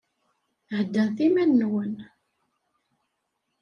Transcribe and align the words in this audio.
Heddnet 0.77 1.17
iman-nwen. 1.27 1.95